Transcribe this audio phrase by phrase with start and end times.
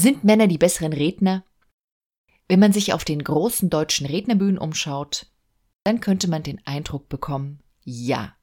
[0.00, 1.44] Sind Männer die besseren Redner?
[2.48, 5.26] Wenn man sich auf den großen deutschen Rednerbühnen umschaut,
[5.84, 8.34] dann könnte man den Eindruck bekommen, ja.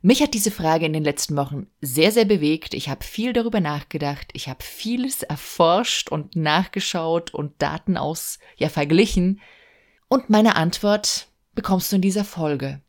[0.00, 2.72] Mich hat diese Frage in den letzten Wochen sehr, sehr bewegt.
[2.72, 4.30] Ich habe viel darüber nachgedacht.
[4.32, 9.42] Ich habe vieles erforscht und nachgeschaut und Daten aus, ja, verglichen.
[10.08, 12.80] Und meine Antwort bekommst du in dieser Folge.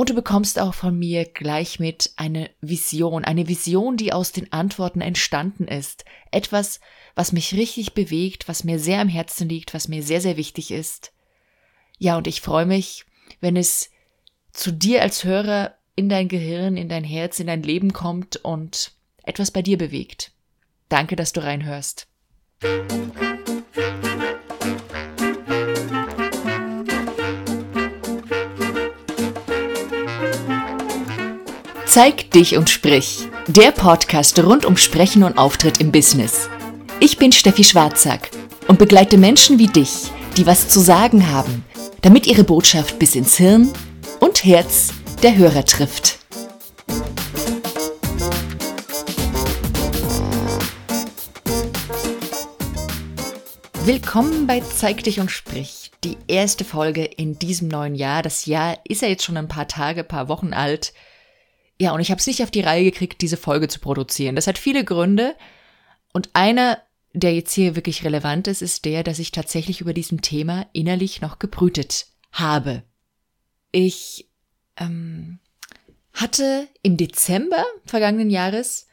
[0.00, 4.50] Und du bekommst auch von mir gleich mit eine Vision, eine Vision, die aus den
[4.50, 6.06] Antworten entstanden ist.
[6.30, 6.80] Etwas,
[7.14, 10.70] was mich richtig bewegt, was mir sehr am Herzen liegt, was mir sehr, sehr wichtig
[10.70, 11.12] ist.
[11.98, 13.04] Ja, und ich freue mich,
[13.42, 13.90] wenn es
[14.54, 18.92] zu dir als Hörer in dein Gehirn, in dein Herz, in dein Leben kommt und
[19.24, 20.32] etwas bei dir bewegt.
[20.88, 22.08] Danke, dass du reinhörst.
[31.92, 33.26] Zeig dich und sprich.
[33.48, 36.48] Der Podcast rund um Sprechen und Auftritt im Business.
[37.00, 38.30] Ich bin Steffi Schwarzack
[38.68, 41.64] und begleite Menschen wie dich, die was zu sagen haben,
[42.00, 43.72] damit ihre Botschaft bis ins Hirn
[44.20, 44.92] und Herz
[45.24, 46.20] der Hörer trifft.
[53.84, 55.90] Willkommen bei Zeig dich und sprich.
[56.04, 58.22] Die erste Folge in diesem neuen Jahr.
[58.22, 60.92] Das Jahr ist ja jetzt schon ein paar Tage, paar Wochen alt.
[61.80, 64.36] Ja, und ich habe es nicht auf die Reihe gekriegt, diese Folge zu produzieren.
[64.36, 65.34] Das hat viele Gründe.
[66.12, 66.82] Und einer,
[67.14, 71.22] der jetzt hier wirklich relevant ist, ist der, dass ich tatsächlich über diesem Thema innerlich
[71.22, 72.82] noch gebrütet habe.
[73.72, 74.28] Ich
[74.76, 75.38] ähm,
[76.12, 78.86] hatte im Dezember vergangenen Jahres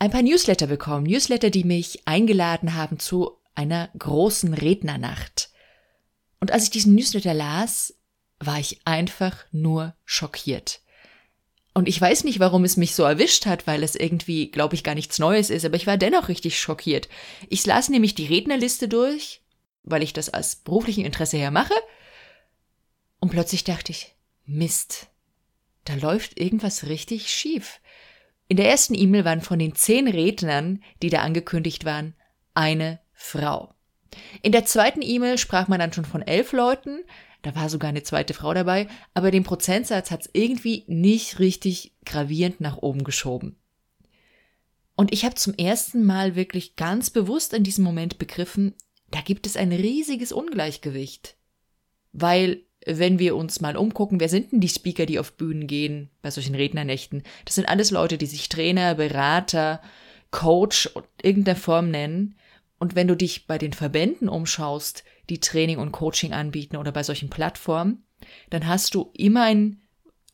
[0.00, 1.06] ein paar Newsletter bekommen.
[1.06, 5.50] Newsletter, die mich eingeladen haben zu einer großen Rednernacht.
[6.40, 7.94] Und als ich diesen Newsletter las,
[8.40, 10.80] war ich einfach nur schockiert.
[11.76, 14.82] Und ich weiß nicht, warum es mich so erwischt hat, weil es irgendwie, glaube ich,
[14.82, 17.06] gar nichts Neues ist, aber ich war dennoch richtig schockiert.
[17.50, 19.42] Ich las nämlich die Rednerliste durch,
[19.82, 21.74] weil ich das aus beruflichem Interesse her mache.
[23.20, 24.14] Und plötzlich dachte ich,
[24.46, 25.08] Mist,
[25.84, 27.82] da läuft irgendwas richtig schief.
[28.48, 32.14] In der ersten E-Mail waren von den zehn Rednern, die da angekündigt waren,
[32.54, 33.74] eine Frau.
[34.40, 37.04] In der zweiten E-Mail sprach man dann schon von elf Leuten,
[37.42, 41.92] da war sogar eine zweite Frau dabei, aber den Prozentsatz hat es irgendwie nicht richtig
[42.04, 43.56] gravierend nach oben geschoben.
[44.96, 48.74] Und ich habe zum ersten Mal wirklich ganz bewusst in diesem Moment begriffen,
[49.10, 51.36] da gibt es ein riesiges Ungleichgewicht.
[52.12, 56.10] Weil, wenn wir uns mal umgucken, wer sind denn die Speaker, die auf Bühnen gehen
[56.22, 57.22] bei solchen Rednernächten?
[57.44, 59.82] Das sind alles Leute, die sich Trainer, Berater,
[60.30, 62.34] Coach und irgendeiner Form nennen.
[62.78, 67.02] Und wenn du dich bei den Verbänden umschaust, die Training und Coaching anbieten oder bei
[67.02, 68.04] solchen Plattformen,
[68.50, 69.82] dann hast du immer ein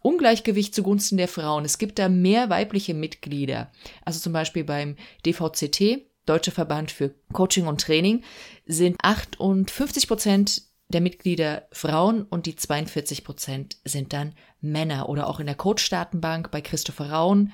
[0.00, 1.64] Ungleichgewicht zugunsten der Frauen.
[1.64, 3.70] Es gibt da mehr weibliche Mitglieder.
[4.04, 8.22] Also zum Beispiel beim DVCT, Deutscher Verband für Coaching und Training,
[8.66, 15.08] sind 58 Prozent der Mitglieder Frauen und die 42 Prozent sind dann Männer.
[15.08, 17.52] Oder auch in der Coach-Datenbank bei Christopher Raun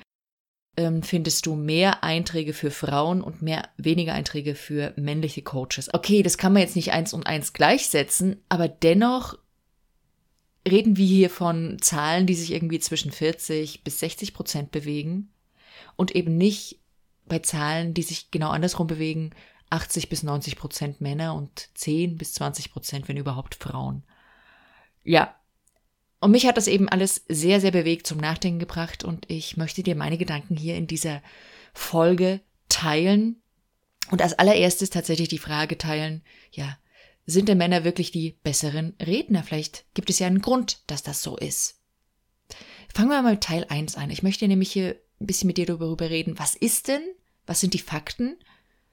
[0.78, 5.92] ähm, findest du mehr Einträge für Frauen und mehr weniger Einträge für männliche Coaches.
[5.92, 9.36] Okay, das kann man jetzt nicht eins und eins gleichsetzen, aber dennoch
[10.66, 15.32] reden wir hier von Zahlen, die sich irgendwie zwischen 40 bis 60 Prozent bewegen
[15.96, 16.78] und eben nicht
[17.26, 19.30] bei Zahlen, die sich genau andersrum bewegen,
[19.70, 24.04] 80 bis 90 Prozent Männer und 10 bis 20 Prozent, wenn überhaupt Frauen.
[25.02, 25.34] Ja,
[26.20, 29.82] und mich hat das eben alles sehr, sehr bewegt zum Nachdenken gebracht und ich möchte
[29.82, 31.22] dir meine Gedanken hier in dieser
[31.72, 33.40] Folge teilen
[34.10, 36.78] und als allererstes tatsächlich die Frage teilen, ja,
[37.26, 39.42] sind denn Männer wirklich die besseren Redner?
[39.42, 41.78] Vielleicht gibt es ja einen Grund, dass das so ist.
[42.92, 44.10] Fangen wir mal mit Teil 1 an.
[44.10, 47.02] Ich möchte nämlich hier ein bisschen mit dir darüber reden, was ist denn,
[47.46, 48.36] was sind die Fakten,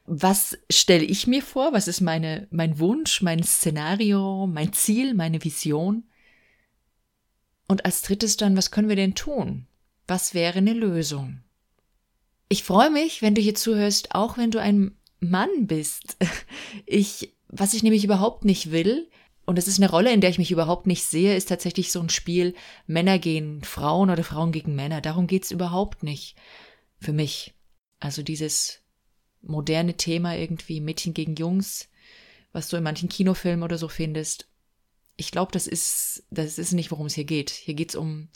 [0.05, 5.43] was stelle ich mir vor, was ist meine, mein Wunsch, mein Szenario, mein Ziel, meine
[5.43, 6.03] Vision
[7.67, 9.67] und als drittes dann, was können wir denn tun?
[10.07, 11.41] Was wäre eine Lösung?
[12.47, 16.17] Ich freue mich, wenn du hier zuhörst, auch wenn du ein Mann bist.
[16.85, 19.09] Ich, was ich nämlich überhaupt nicht will,
[19.45, 22.01] und das ist eine Rolle, in der ich mich überhaupt nicht sehe, ist tatsächlich so
[22.01, 22.53] ein Spiel
[22.85, 25.01] Männer gegen Frauen oder Frauen gegen Männer.
[25.01, 26.35] Darum geht's überhaupt nicht.
[26.99, 27.53] Für mich.
[27.99, 28.81] Also dieses
[29.41, 31.87] moderne Thema irgendwie Mädchen gegen Jungs,
[32.51, 34.47] was du in manchen Kinofilmen oder so findest
[35.17, 37.49] ich glaube, das ist, das ist nicht, worum es hier geht.
[37.49, 38.29] Hier geht es um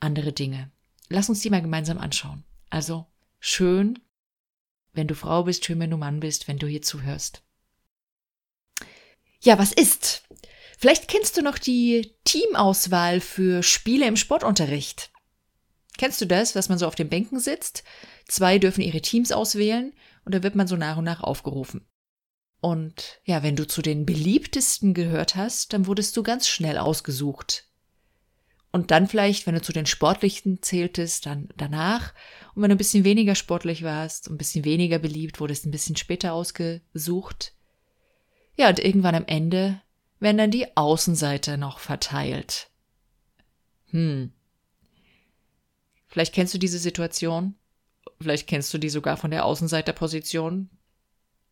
[0.00, 0.70] andere Dinge.
[1.08, 2.44] Lass uns die mal gemeinsam anschauen.
[2.70, 3.06] Also
[3.38, 3.98] schön,
[4.92, 7.42] wenn du Frau bist, schön, wenn du Mann bist, wenn du hier zuhörst.
[9.40, 10.22] Ja, was ist?
[10.78, 15.10] Vielleicht kennst du noch die Teamauswahl für Spiele im Sportunterricht.
[15.96, 17.84] Kennst du das, dass man so auf den Bänken sitzt?
[18.26, 19.92] Zwei dürfen ihre Teams auswählen
[20.24, 21.86] und da wird man so nach und nach aufgerufen.
[22.64, 27.66] Und ja, wenn du zu den beliebtesten gehört hast, dann wurdest du ganz schnell ausgesucht.
[28.72, 32.14] Und dann vielleicht, wenn du zu den sportlichsten zähltest, dann danach.
[32.54, 35.96] Und wenn du ein bisschen weniger sportlich warst, ein bisschen weniger beliebt, wurdest ein bisschen
[35.96, 37.52] später ausgesucht.
[38.56, 39.82] Ja, und irgendwann am Ende
[40.18, 42.70] werden dann die Außenseiter noch verteilt.
[43.90, 44.32] Hm.
[46.06, 47.56] Vielleicht kennst du diese Situation.
[48.22, 50.70] Vielleicht kennst du die sogar von der Außenseiterposition.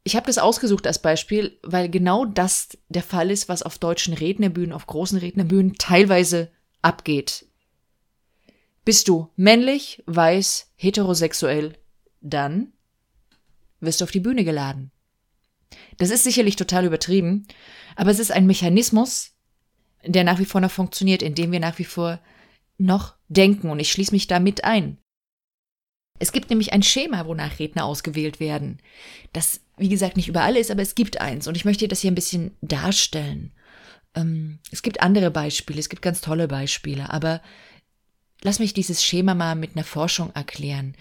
[0.05, 4.15] Ich habe das ausgesucht als Beispiel, weil genau das der Fall ist, was auf deutschen
[4.15, 6.51] Rednerbühnen, auf großen Rednerbühnen teilweise
[6.83, 7.47] abgeht.
[8.85, 11.79] Bist du männlich, weiß, heterosexuell,
[12.21, 12.73] dann
[13.79, 14.91] wirst du auf die Bühne geladen.
[15.99, 17.47] Das ist sicherlich total übertrieben,
[17.95, 19.33] aber es ist ein Mechanismus,
[20.05, 22.21] der nach wie vor noch funktioniert, indem wir nach wie vor
[22.77, 24.99] noch denken und ich schließe mich damit ein.
[26.19, 28.79] Es gibt nämlich ein Schema, wonach Redner ausgewählt werden.
[29.33, 32.11] Das, wie gesagt, nicht überall ist, aber es gibt eins und ich möchte das hier
[32.11, 33.53] ein bisschen darstellen.
[34.15, 37.43] Ähm, es gibt andere Beispiele, es gibt ganz tolle Beispiele, aber
[38.43, 40.97] lass mich dieses Schema mal mit einer Forschung erklären.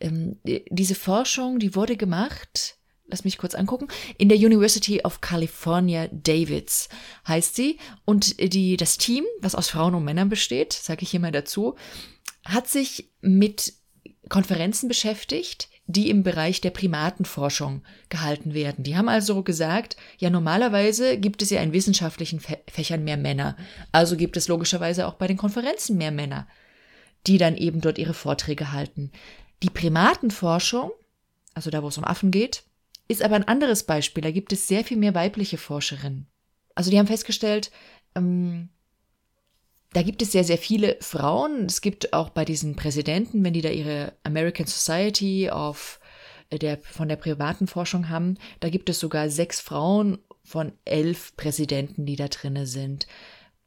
[0.00, 3.88] Ähm, diese Forschung, die wurde gemacht, lass mich kurz angucken,
[4.18, 6.90] in der University of California, Davids
[7.26, 7.78] heißt sie.
[8.04, 11.76] Und die, das Team, was aus Frauen und Männern besteht, sage ich hier mal dazu,
[12.44, 13.72] hat sich mit
[14.28, 18.82] Konferenzen beschäftigt, die im Bereich der Primatenforschung gehalten werden.
[18.82, 23.56] Die haben also gesagt, ja, normalerweise gibt es ja in wissenschaftlichen Fächern mehr Männer.
[23.92, 26.48] Also gibt es logischerweise auch bei den Konferenzen mehr Männer,
[27.26, 29.12] die dann eben dort ihre Vorträge halten.
[29.62, 30.90] Die Primatenforschung,
[31.54, 32.64] also da, wo es um Affen geht,
[33.08, 34.22] ist aber ein anderes Beispiel.
[34.22, 36.26] Da gibt es sehr viel mehr weibliche Forscherinnen.
[36.74, 37.70] Also die haben festgestellt,
[38.16, 38.70] ähm,
[39.96, 41.64] da gibt es sehr, sehr viele Frauen.
[41.64, 46.00] Es gibt auch bei diesen Präsidenten, wenn die da ihre American Society of
[46.50, 51.34] äh, der, von der privaten Forschung haben, da gibt es sogar sechs Frauen von elf
[51.38, 53.06] Präsidenten, die da drinne sind.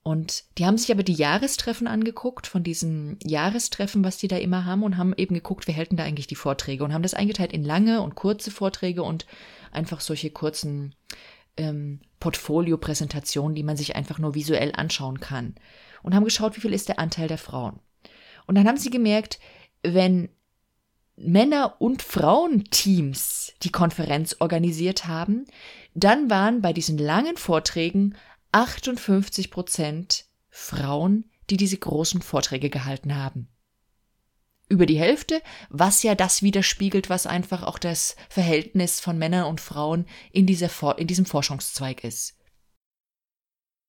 [0.03, 4.65] Und die haben sich aber die Jahrestreffen angeguckt, von diesen Jahrestreffen, was die da immer
[4.65, 7.15] haben, und haben eben geguckt, wer hält denn da eigentlich die Vorträge und haben das
[7.15, 9.25] eingeteilt in lange und kurze Vorträge und
[9.71, 10.93] einfach solche kurzen
[11.57, 15.55] ähm, Portfolio-Präsentationen, die man sich einfach nur visuell anschauen kann
[16.03, 17.79] und haben geschaut, wie viel ist der Anteil der Frauen.
[18.47, 19.39] Und dann haben sie gemerkt,
[19.83, 20.29] wenn
[21.15, 25.45] Männer- und Frauenteams die Konferenz organisiert haben,
[25.93, 28.15] dann waren bei diesen langen Vorträgen
[28.51, 33.49] 58 Prozent Frauen, die diese großen Vorträge gehalten haben.
[34.69, 39.59] Über die Hälfte, was ja das widerspiegelt, was einfach auch das Verhältnis von Männern und
[39.59, 42.37] Frauen in, dieser, in diesem Forschungszweig ist.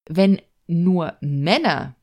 [0.08, 1.96] Wenn nur Männer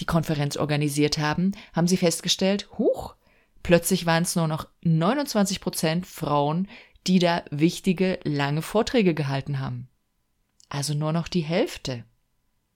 [0.00, 3.14] die Konferenz organisiert haben, haben sie festgestellt, huch,
[3.62, 6.68] plötzlich waren es nur noch 29 Prozent Frauen,
[7.06, 9.88] die da wichtige, lange Vorträge gehalten haben.
[10.68, 12.04] Also nur noch die Hälfte.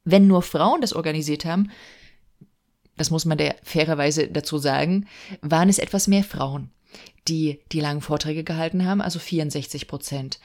[0.04, 1.70] Wenn nur Frauen das organisiert haben,
[2.98, 5.06] das muss man der fairerweise dazu sagen,
[5.40, 6.70] waren es etwas mehr Frauen,
[7.26, 10.40] die die langen Vorträge gehalten haben, also 64 Prozent.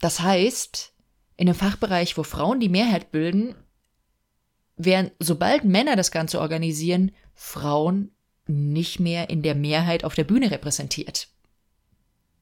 [0.00, 0.92] Das heißt,
[1.36, 3.54] in einem Fachbereich, wo Frauen die Mehrheit bilden,
[4.76, 8.12] während sobald Männer das Ganze organisieren, Frauen
[8.46, 11.28] nicht mehr in der Mehrheit auf der Bühne repräsentiert.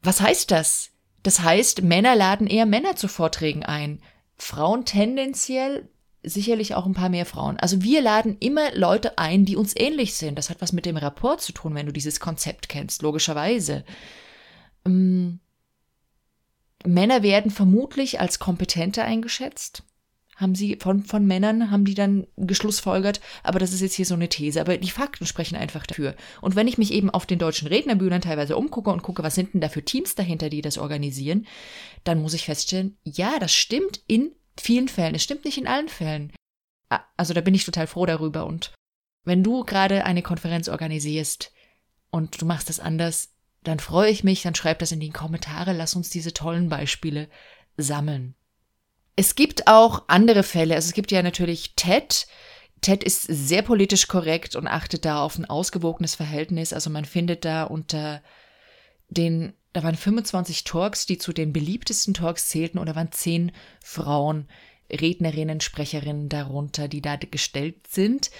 [0.02, 0.90] Was heißt das?
[1.22, 4.02] Das heißt, Männer laden eher Männer zu Vorträgen ein.
[4.36, 5.88] Frauen tendenziell
[6.24, 7.56] sicherlich auch ein paar mehr Frauen.
[7.58, 10.36] Also wir laden immer Leute ein, die uns ähnlich sind.
[10.36, 13.84] Das hat was mit dem Rapport zu tun, wenn du dieses Konzept kennst, logischerweise.
[14.86, 15.40] Ähm,
[16.84, 19.84] Männer werden vermutlich als kompetenter eingeschätzt
[20.36, 24.14] haben sie von, von Männern, haben die dann geschlussfolgert, aber das ist jetzt hier so
[24.14, 26.14] eine These, aber die Fakten sprechen einfach dafür.
[26.40, 29.54] Und wenn ich mich eben auf den deutschen Rednerbühnen teilweise umgucke und gucke, was sind
[29.54, 31.46] denn da für Teams dahinter, die das organisieren,
[32.02, 35.88] dann muss ich feststellen, ja, das stimmt in vielen Fällen, es stimmt nicht in allen
[35.88, 36.32] Fällen.
[37.16, 38.72] Also da bin ich total froh darüber und
[39.24, 41.52] wenn du gerade eine Konferenz organisierst
[42.10, 43.30] und du machst das anders,
[43.62, 47.28] dann freue ich mich, dann schreib das in die Kommentare, lass uns diese tollen Beispiele
[47.76, 48.34] sammeln.
[49.16, 50.74] Es gibt auch andere Fälle.
[50.74, 52.26] Also es gibt ja natürlich TED.
[52.80, 56.72] TED ist sehr politisch korrekt und achtet da auf ein ausgewogenes Verhältnis.
[56.72, 58.22] Also man findet da unter
[59.08, 63.52] den, da waren 25 Talks, die zu den beliebtesten Talks zählten, und da waren zehn
[63.82, 64.48] Frauen,
[64.90, 68.30] Rednerinnen, Sprecherinnen darunter, die da gestellt sind.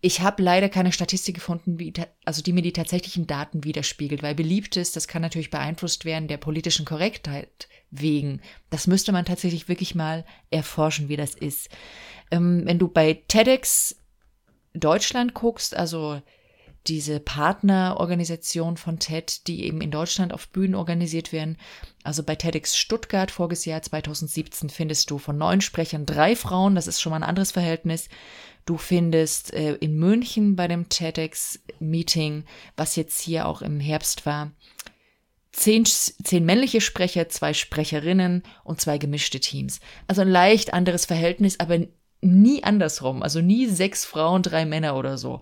[0.00, 1.92] Ich habe leider keine Statistik gefunden, wie,
[2.24, 6.28] also die mir die tatsächlichen Daten widerspiegelt, weil beliebt ist, das kann natürlich beeinflusst werden
[6.28, 8.40] der politischen Korrektheit wegen.
[8.70, 11.68] Das müsste man tatsächlich wirklich mal erforschen, wie das ist.
[12.30, 13.96] Ähm, wenn du bei TEDx
[14.74, 16.20] Deutschland guckst, also
[16.88, 21.56] diese Partnerorganisation von TED, die eben in Deutschland auf Bühnen organisiert werden.
[22.02, 26.86] Also bei TEDx Stuttgart voriges Jahr 2017 findest du von neun Sprechern drei Frauen, das
[26.86, 28.08] ist schon mal ein anderes Verhältnis.
[28.64, 32.44] Du findest äh, in München bei dem TEDx-Meeting,
[32.76, 34.50] was jetzt hier auch im Herbst war,
[35.52, 39.80] zehn, zehn männliche Sprecher, zwei Sprecherinnen und zwei gemischte Teams.
[40.06, 41.78] Also ein leicht anderes Verhältnis, aber
[42.20, 43.22] nie andersrum.
[43.22, 45.40] Also nie sechs Frauen, drei Männer oder so.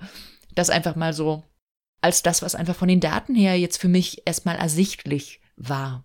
[0.55, 1.43] Das einfach mal so
[2.01, 6.05] als das, was einfach von den Daten her jetzt für mich erstmal ersichtlich war.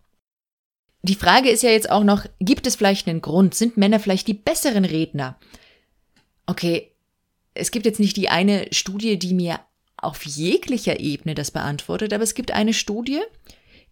[1.02, 3.56] Die Frage ist ja jetzt auch noch, gibt es vielleicht einen Grund?
[3.56, 5.38] Sind Männer vielleicht die besseren Redner?
[6.46, 6.92] Okay,
[7.54, 9.60] es gibt jetzt nicht die eine Studie, die mir
[9.98, 13.20] auf jeglicher Ebene das beantwortet, aber es gibt eine Studie,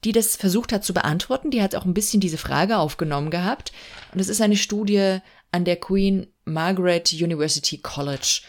[0.04, 1.52] die das versucht hat zu beantworten.
[1.52, 3.72] Die hat auch ein bisschen diese Frage aufgenommen gehabt.
[4.14, 5.20] Und es ist eine Studie
[5.52, 8.42] an der Queen Margaret University College.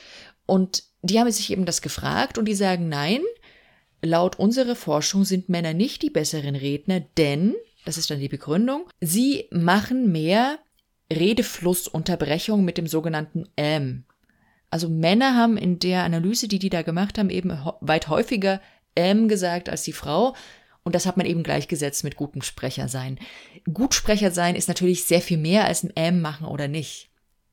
[0.46, 3.20] Und die haben sich eben das gefragt und die sagen, nein,
[4.02, 8.88] laut unserer Forschung sind Männer nicht die besseren Redner, denn, das ist dann die Begründung,
[9.00, 10.58] sie machen mehr
[11.12, 14.04] Redeflussunterbrechung mit dem sogenannten M.
[14.70, 18.60] Also Männer haben in der Analyse, die die da gemacht haben, eben weit häufiger
[18.94, 20.34] M gesagt als die Frau.
[20.82, 23.18] Und das hat man eben gleichgesetzt mit gutem Sprecher sein.
[23.72, 27.10] Gutsprecher sein ist natürlich sehr viel mehr als ein M machen oder nicht.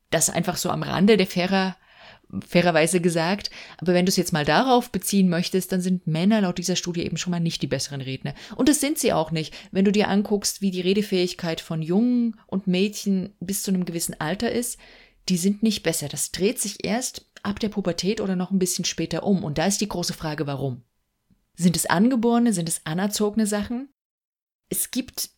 [0.10, 1.76] Das einfach so am Rande der fairer
[2.48, 3.50] fairerweise gesagt.
[3.78, 7.06] Aber wenn du es jetzt mal darauf beziehen möchtest, dann sind Männer laut dieser Studie
[7.06, 8.34] eben schon mal nicht die besseren Redner.
[8.56, 9.54] Und das sind sie auch nicht.
[9.72, 14.20] Wenn du dir anguckst, wie die Redefähigkeit von Jungen und Mädchen bis zu einem gewissen
[14.20, 14.78] Alter ist,
[15.30, 16.08] die sind nicht besser.
[16.08, 19.44] Das dreht sich erst ab der Pubertät oder noch ein bisschen später um.
[19.44, 20.84] Und da ist die große Frage, warum?
[21.56, 23.90] Sind es angeborene, sind es anerzogene Sachen?
[24.70, 25.30] Es gibt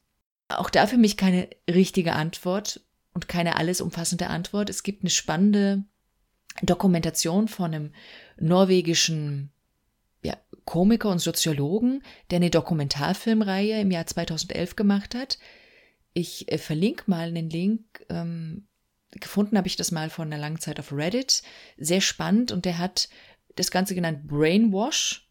[0.50, 2.82] auch da für mich keine richtige Antwort
[3.14, 4.70] und keine alles umfassende Antwort.
[4.70, 5.84] Es gibt eine spannende
[6.64, 7.94] Dokumentation von einem
[8.40, 9.52] norwegischen
[10.24, 15.38] ja, Komiker und Soziologen, der eine Dokumentarfilmreihe im Jahr 2011 gemacht hat.
[16.14, 18.06] Ich äh, verlinke mal einen Link.
[18.10, 18.68] Ähm,
[19.12, 21.44] gefunden habe ich das mal vor einer langen Zeit auf Reddit.
[21.78, 23.10] Sehr spannend und der hat
[23.56, 25.30] das Ganze genannt Brainwash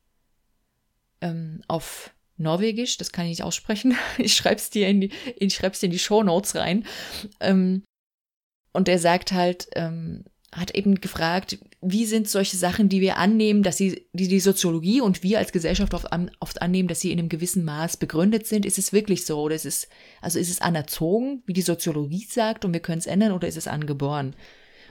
[1.21, 2.99] ähm, auf Norwegisch.
[2.99, 3.97] Das kann ich nicht aussprechen.
[4.19, 6.87] Ich schreibe es dir in die, ich schreib's dir in die Show Notes rein.
[7.41, 7.83] Ähm,
[8.73, 13.63] und er sagt halt, ähm, hat eben gefragt, wie sind solche Sachen, die wir annehmen,
[13.63, 17.13] dass sie, die die Soziologie und wir als Gesellschaft oft, an, oft annehmen, dass sie
[17.13, 18.65] in einem gewissen Maß begründet sind.
[18.65, 19.41] Ist es wirklich so?
[19.41, 19.89] Oder ist es,
[20.21, 23.57] also ist es anerzogen, wie die Soziologie sagt, und wir können es ändern, oder ist
[23.57, 24.35] es angeboren?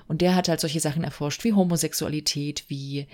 [0.08, 3.08] Und der hat halt solche Sachen erforscht, wie Homosexualität, wie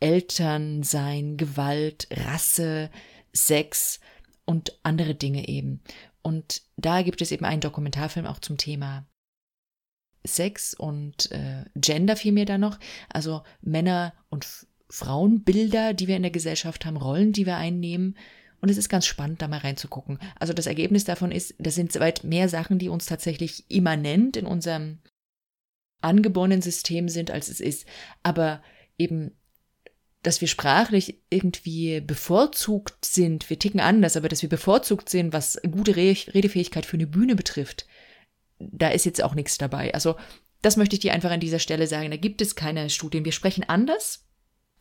[0.00, 2.90] Elternsein, Gewalt, Rasse,
[3.32, 4.00] Sex
[4.44, 5.80] und andere Dinge eben.
[6.22, 9.06] Und da gibt es eben einen Dokumentarfilm auch zum Thema
[10.24, 14.46] Sex und äh, Gender vielmehr da noch, also Männer- und
[14.88, 18.16] Frauenbilder, die wir in der Gesellschaft haben, Rollen, die wir einnehmen.
[18.60, 20.18] Und es ist ganz spannend, da mal reinzugucken.
[20.38, 24.46] Also das Ergebnis davon ist, das sind weit mehr Sachen, die uns tatsächlich immanent in
[24.46, 24.98] unserem
[26.02, 27.86] angeborenen System sind, als es ist.
[28.22, 28.62] Aber
[28.98, 29.32] eben,
[30.22, 35.60] dass wir sprachlich irgendwie bevorzugt sind, wir ticken anders, aber dass wir bevorzugt sind, was
[35.70, 37.86] gute Redefähigkeit für eine Bühne betrifft,
[38.70, 39.92] da ist jetzt auch nichts dabei.
[39.94, 40.16] Also
[40.62, 42.10] das möchte ich dir einfach an dieser Stelle sagen.
[42.10, 43.24] Da gibt es keine Studien.
[43.24, 44.26] Wir sprechen anders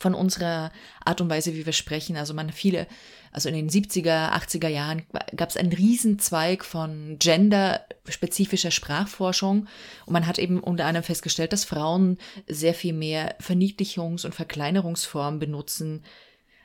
[0.01, 0.71] von unserer
[1.05, 2.17] Art und Weise, wie wir sprechen.
[2.17, 2.87] Also man viele,
[3.31, 5.03] also in den 70er, 80er Jahren
[5.35, 9.67] gab es einen Riesenzweig von genderspezifischer Sprachforschung
[10.05, 15.39] und man hat eben unter anderem festgestellt, dass Frauen sehr viel mehr Verniedlichungs- und Verkleinerungsformen
[15.39, 16.03] benutzen,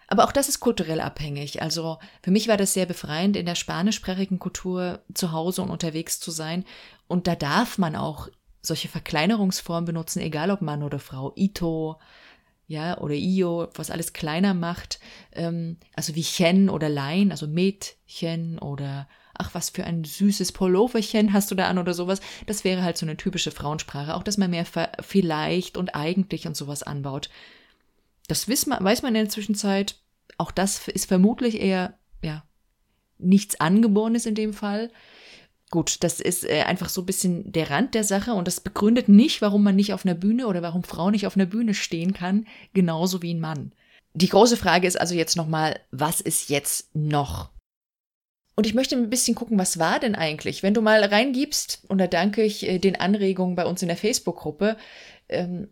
[0.09, 1.63] aber auch das ist kulturell abhängig.
[1.63, 6.21] Also für mich war das sehr befreiend, in der spanischsprachigen Kultur zu Hause und unterwegs
[6.21, 6.65] zu sein.
[7.09, 8.29] Und da darf man auch
[8.63, 11.33] solche Verkleinerungsformen benutzen, egal ob Mann oder Frau.
[11.37, 11.99] Ito,
[12.69, 14.99] ja, oder Io, was alles kleiner macht.
[15.33, 21.33] Ähm, also wie Chen oder Lein, also Mädchen oder ach, was für ein süßes Pulloverchen
[21.33, 22.21] hast du da an oder sowas.
[22.47, 24.15] Das wäre halt so eine typische Frauensprache.
[24.15, 24.67] Auch, dass man mehr
[25.01, 27.29] vielleicht und eigentlich und sowas anbaut.
[28.29, 29.97] Das weiß man, weiß man in der Zwischenzeit.
[30.39, 32.45] Auch das ist vermutlich eher, ja,
[33.19, 34.91] nichts Angeborenes in dem Fall.
[35.71, 39.09] Gut, das ist äh, einfach so ein bisschen der Rand der Sache und das begründet
[39.09, 42.13] nicht, warum man nicht auf einer Bühne oder warum Frau nicht auf einer Bühne stehen
[42.13, 43.73] kann, genauso wie ein Mann.
[44.15, 47.51] Die große Frage ist also jetzt nochmal, was ist jetzt noch?
[48.55, 50.63] Und ich möchte ein bisschen gucken, was war denn eigentlich?
[50.63, 53.99] Wenn du mal reingibst, und da danke ich äh, den Anregungen bei uns in der
[53.99, 54.77] Facebook-Gruppe,
[55.29, 55.69] ähm,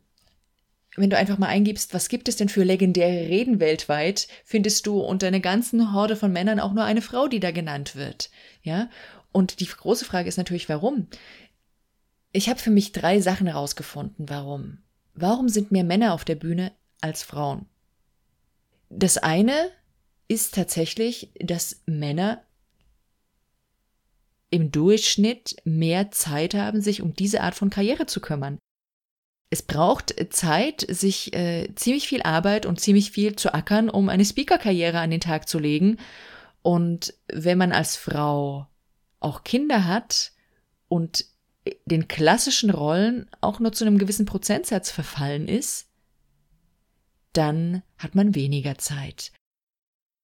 [0.97, 5.01] wenn du einfach mal eingibst, was gibt es denn für legendäre Reden weltweit, findest du
[5.01, 8.31] unter einer ganzen Horde von Männern auch nur eine Frau, die da genannt wird.
[8.63, 8.89] Ja?
[9.33, 11.09] Und die große Frage ist natürlich, warum?
[12.33, 14.79] Ich habe für mich drei Sachen herausgefunden, warum.
[15.15, 16.73] Warum sind mehr Männer auf der Bühne
[17.05, 17.67] als Frauen.
[18.89, 19.71] Das eine
[20.27, 22.43] ist tatsächlich, dass Männer
[24.49, 28.59] im Durchschnitt mehr Zeit haben, sich um diese Art von Karriere zu kümmern.
[29.55, 34.25] Es braucht Zeit, sich äh, ziemlich viel Arbeit und ziemlich viel zu ackern, um eine
[34.25, 35.99] Speaker-Karriere an den Tag zu legen.
[36.63, 38.67] Und wenn man als Frau
[39.21, 40.33] auch Kinder hat
[40.89, 41.27] und
[41.85, 45.87] den klassischen Rollen auch nur zu einem gewissen Prozentsatz verfallen ist,
[47.33, 49.31] dann hat man weniger Zeit.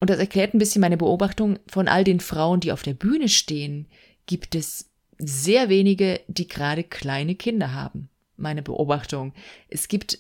[0.01, 3.29] Und das erklärt ein bisschen meine Beobachtung von all den Frauen, die auf der Bühne
[3.29, 3.87] stehen,
[4.27, 8.10] gibt es sehr wenige, die gerade kleine Kinder haben.
[8.41, 9.33] Meine Beobachtung.
[9.69, 10.19] Es gibt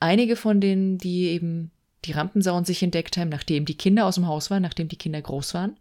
[0.00, 1.70] einige von denen, die eben
[2.04, 5.20] die Rampensauen sich entdeckt haben, nachdem die Kinder aus dem Haus waren, nachdem die Kinder
[5.20, 5.78] groß waren.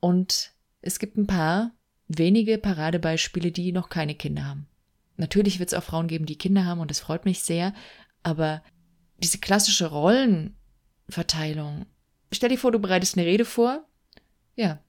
[0.00, 1.72] Und es gibt ein paar
[2.08, 4.66] wenige Paradebeispiele, die noch keine Kinder haben.
[5.16, 7.72] Natürlich wird es auch Frauen geben, die Kinder haben und das freut mich sehr,
[8.22, 8.62] aber
[9.22, 11.86] diese klassische Rollenverteilung.
[12.32, 13.86] Stell dir vor, du bereitest eine Rede vor.
[14.56, 14.80] Ja.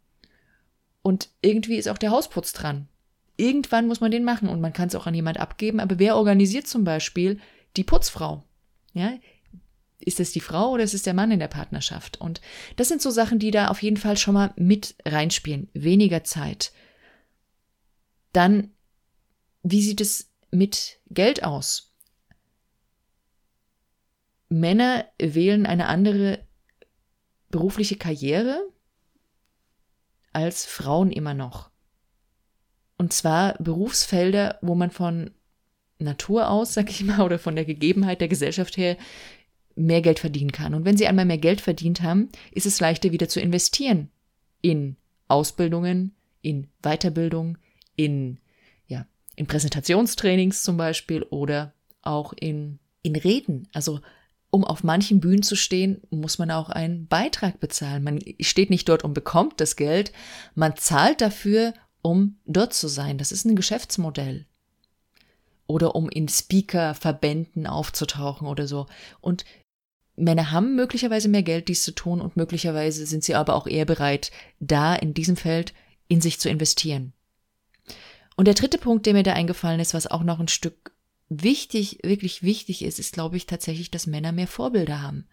[1.02, 2.88] Und irgendwie ist auch der Hausputz dran.
[3.38, 6.16] Irgendwann muss man den machen und man kann es auch an jemand abgeben, aber wer
[6.16, 7.40] organisiert zum Beispiel
[7.76, 8.44] die Putzfrau?
[8.94, 9.14] Ja,
[10.00, 12.22] ist es die Frau oder ist es der Mann in der Partnerschaft?
[12.22, 12.42] Und
[12.76, 15.70] das sind so Sachen, die da auf jeden Fall schon mal mit reinspielen.
[15.74, 16.72] Weniger Zeit.
[18.32, 18.72] Dann,
[19.64, 21.94] wie sieht es mit Geld aus?
[24.48, 26.46] Männer wählen eine andere
[27.50, 28.62] berufliche Karriere
[30.34, 31.72] als Frauen immer noch.
[32.98, 35.32] Und zwar Berufsfelder, wo man von
[36.00, 38.98] Natur aus, sag ich mal, oder von der Gegebenheit der Gesellschaft her
[39.76, 40.74] mehr Geld verdienen kann.
[40.74, 44.10] Und wenn sie einmal mehr Geld verdient haben, ist es leichter wieder zu investieren
[44.62, 44.96] in
[45.28, 47.58] Ausbildungen, in Weiterbildung,
[47.96, 48.40] in,
[48.88, 53.68] ja, in Präsentationstrainings zum Beispiel oder auch in, in Reden.
[53.74, 54.00] Also
[54.50, 58.04] um auf manchen Bühnen zu stehen, muss man auch einen Beitrag bezahlen.
[58.04, 60.14] Man steht nicht dort und bekommt das Geld,
[60.54, 61.74] man zahlt dafür,
[62.06, 63.18] um dort zu sein.
[63.18, 64.46] Das ist ein Geschäftsmodell.
[65.66, 68.86] Oder um in Speaker-Verbänden aufzutauchen oder so.
[69.22, 69.44] Und
[70.16, 73.86] Männer haben möglicherweise mehr Geld, dies zu tun, und möglicherweise sind sie aber auch eher
[73.86, 75.74] bereit, da in diesem Feld
[76.08, 77.12] in sich zu investieren.
[78.36, 80.92] Und der dritte Punkt, der mir da eingefallen ist, was auch noch ein Stück
[81.30, 85.28] wichtig, wirklich wichtig ist, ist, glaube ich, tatsächlich, dass Männer mehr Vorbilder haben.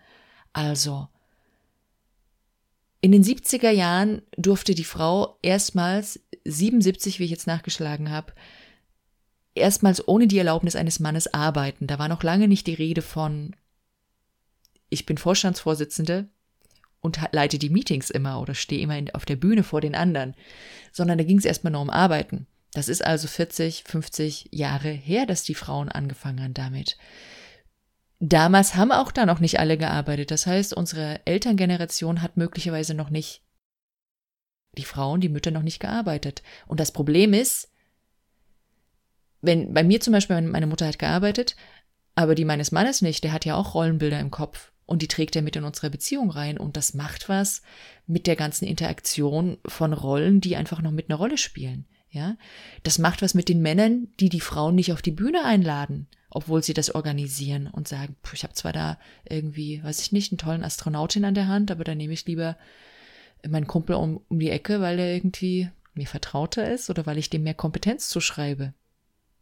[0.55, 1.09] Also,
[3.03, 8.33] in den 70er Jahren durfte die Frau erstmals, 77, wie ich jetzt nachgeschlagen habe,
[9.55, 11.89] erstmals ohne die Erlaubnis eines Mannes arbeiten.
[11.89, 13.55] Da war noch lange nicht die Rede von
[14.89, 16.29] ich bin Vorstandsvorsitzende
[17.01, 20.35] und leite die Meetings immer oder stehe immer auf der Bühne vor den anderen,
[20.93, 22.47] sondern da ging es erstmal nur um Arbeiten.
[22.73, 26.99] Das ist also 40, 50 Jahre her, dass die Frauen angefangen haben damit.
[28.25, 30.31] Damals haben auch da noch nicht alle gearbeitet.
[30.31, 33.43] Das heißt, unsere Elterngeneration hat möglicherweise noch nicht,
[34.79, 36.45] die Frauen, die Mütter noch nicht gearbeitet.
[36.69, 37.73] Und das Problem ist,
[39.41, 41.57] wenn bei mir zum Beispiel meine Mutter hat gearbeitet,
[42.15, 45.35] aber die meines Mannes nicht, der hat ja auch Rollenbilder im Kopf und die trägt
[45.35, 47.61] er mit in unsere Beziehung rein und das macht was
[48.07, 51.89] mit der ganzen Interaktion von Rollen, die einfach noch mit einer Rolle spielen.
[52.09, 52.37] Ja,
[52.85, 56.63] das macht was mit den Männern, die die Frauen nicht auf die Bühne einladen, obwohl
[56.63, 60.65] sie das organisieren und sagen, ich habe zwar da irgendwie, weiß ich nicht, einen tollen
[60.65, 62.57] Astronautin an der Hand, aber dann nehme ich lieber
[63.47, 67.29] meinen Kumpel um, um die Ecke, weil er irgendwie mir vertrauter ist oder weil ich
[67.29, 68.73] dem mehr Kompetenz zuschreibe,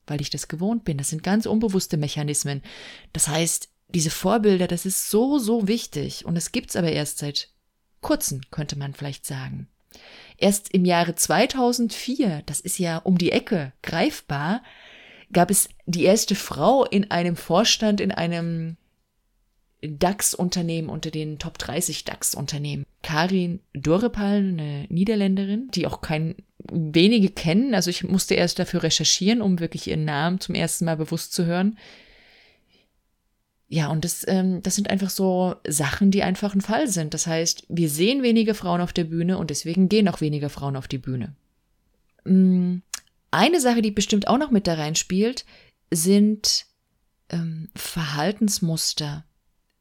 [0.06, 0.98] weil ich das gewohnt bin.
[0.98, 2.62] Das sind ganz unbewusste Mechanismen.
[3.12, 6.24] Das heißt, diese Vorbilder, das ist so, so wichtig.
[6.24, 7.50] Und es gibt's aber erst seit
[8.00, 9.68] kurzem, könnte man vielleicht sagen.
[10.38, 14.62] Erst im Jahre 2004, das ist ja um die Ecke greifbar,
[15.32, 18.76] gab es die erste Frau in einem Vorstand in einem
[19.82, 22.84] DAX-Unternehmen unter den Top 30 DAX-Unternehmen.
[23.02, 26.36] Karin Dorrepal, eine Niederländerin, die auch kein
[26.70, 27.74] wenige kennen.
[27.74, 31.46] Also ich musste erst dafür recherchieren, um wirklich ihren Namen zum ersten Mal bewusst zu
[31.46, 31.78] hören.
[33.68, 37.14] Ja, und das, ähm, das sind einfach so Sachen, die einfach ein Fall sind.
[37.14, 40.76] Das heißt, wir sehen weniger Frauen auf der Bühne und deswegen gehen auch weniger Frauen
[40.76, 41.34] auf die Bühne.
[42.24, 42.78] Mm,
[43.30, 45.44] eine Sache, die bestimmt auch noch mit da reinspielt,
[45.90, 46.66] sind
[47.30, 49.24] ähm, Verhaltensmuster,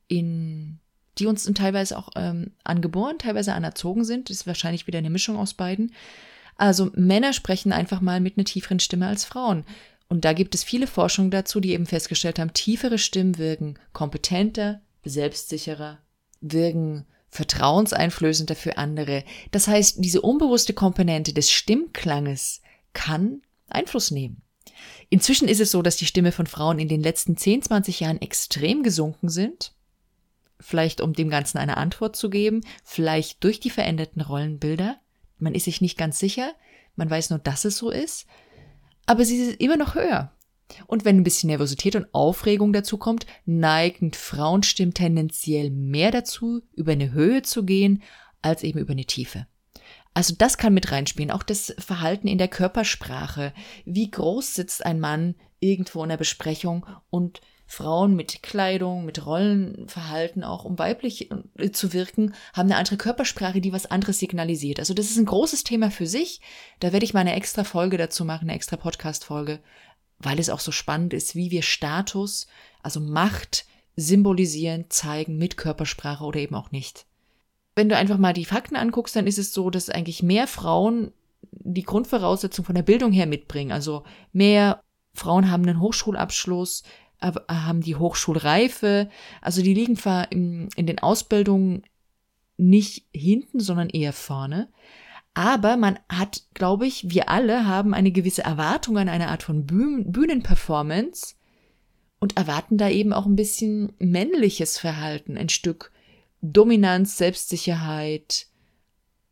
[0.07, 0.79] in,
[1.17, 4.29] die uns teilweise auch ähm, angeboren, teilweise anerzogen sind.
[4.29, 5.93] Das ist wahrscheinlich wieder eine Mischung aus beiden.
[6.55, 9.65] Also Männer sprechen einfach mal mit einer tieferen Stimme als Frauen.
[10.09, 14.81] Und da gibt es viele Forschungen dazu, die eben festgestellt haben, tiefere Stimmen wirken kompetenter,
[15.05, 15.99] selbstsicherer,
[16.41, 19.23] wirken vertrauenseinflößender für andere.
[19.51, 22.61] Das heißt, diese unbewusste Komponente des Stimmklanges
[22.93, 24.41] kann Einfluss nehmen.
[25.09, 28.21] Inzwischen ist es so, dass die Stimme von Frauen in den letzten 10, 20 Jahren
[28.21, 29.73] extrem gesunken sind.
[30.61, 34.99] vielleicht um dem Ganzen eine Antwort zu geben, vielleicht durch die veränderten Rollenbilder.
[35.37, 36.53] Man ist sich nicht ganz sicher,
[36.97, 38.27] man weiß nur, dass es so ist,
[39.05, 40.33] aber sie ist immer noch höher.
[40.85, 46.91] Und wenn ein bisschen Nervosität und Aufregung dazu kommt, neigen Frauenstimmen tendenziell mehr dazu, über
[46.91, 48.03] eine Höhe zu gehen,
[48.41, 49.47] als eben über eine Tiefe.
[50.13, 51.31] Also das kann mit reinspielen.
[51.31, 53.53] Auch das Verhalten in der Körpersprache.
[53.85, 57.41] Wie groß sitzt ein Mann irgendwo in der Besprechung und
[57.71, 63.61] Frauen mit Kleidung, mit Rollenverhalten auch, um weiblich äh, zu wirken, haben eine andere Körpersprache,
[63.61, 64.79] die was anderes signalisiert.
[64.79, 66.41] Also das ist ein großes Thema für sich.
[66.79, 69.59] Da werde ich mal eine extra Folge dazu machen, eine extra Podcast-Folge,
[70.17, 72.47] weil es auch so spannend ist, wie wir Status,
[72.81, 77.05] also Macht symbolisieren, zeigen mit Körpersprache oder eben auch nicht.
[77.75, 81.11] Wenn du einfach mal die Fakten anguckst, dann ist es so, dass eigentlich mehr Frauen
[81.51, 83.71] die Grundvoraussetzung von der Bildung her mitbringen.
[83.71, 84.03] Also
[84.33, 86.83] mehr Frauen haben einen Hochschulabschluss,
[87.21, 89.09] haben die Hochschulreife.
[89.41, 89.97] Also die liegen
[90.29, 91.83] in, in den Ausbildungen
[92.57, 94.69] nicht hinten, sondern eher vorne.
[95.33, 99.65] Aber man hat, glaube ich, wir alle haben eine gewisse Erwartung an eine Art von
[99.65, 101.35] Bühnenperformance
[102.19, 105.91] und erwarten da eben auch ein bisschen männliches Verhalten, ein Stück
[106.41, 108.47] Dominanz, Selbstsicherheit,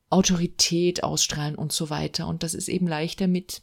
[0.10, 2.28] Autorität ausstrahlen und so weiter.
[2.28, 3.62] Und das ist eben leichter mit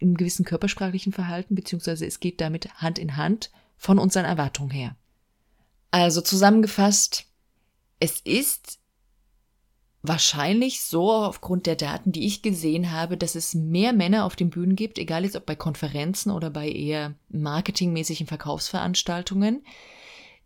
[0.00, 4.96] einem gewissen körpersprachlichen Verhalten, beziehungsweise es geht damit Hand in Hand von unseren Erwartungen her.
[5.90, 7.26] Also zusammengefasst,
[8.00, 8.78] es ist
[10.02, 14.50] wahrscheinlich so aufgrund der Daten, die ich gesehen habe, dass es mehr Männer auf den
[14.50, 19.64] Bühnen gibt, egal jetzt ob bei Konferenzen oder bei eher marketingmäßigen Verkaufsveranstaltungen.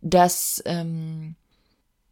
[0.01, 1.35] Das ähm,